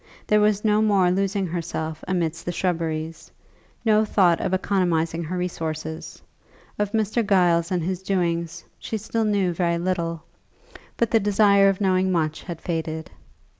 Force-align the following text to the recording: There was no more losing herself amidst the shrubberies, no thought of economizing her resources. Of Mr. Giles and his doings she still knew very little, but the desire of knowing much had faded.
There 0.25 0.41
was 0.41 0.65
no 0.65 0.81
more 0.81 1.11
losing 1.11 1.45
herself 1.45 2.03
amidst 2.07 2.43
the 2.43 2.51
shrubberies, 2.51 3.29
no 3.85 4.03
thought 4.03 4.41
of 4.41 4.51
economizing 4.51 5.23
her 5.25 5.37
resources. 5.37 6.23
Of 6.79 6.91
Mr. 6.93 7.23
Giles 7.23 7.69
and 7.71 7.83
his 7.83 8.01
doings 8.01 8.63
she 8.79 8.97
still 8.97 9.25
knew 9.25 9.53
very 9.53 9.77
little, 9.77 10.23
but 10.97 11.11
the 11.11 11.19
desire 11.19 11.69
of 11.69 11.79
knowing 11.79 12.11
much 12.11 12.41
had 12.41 12.61
faded. 12.61 13.11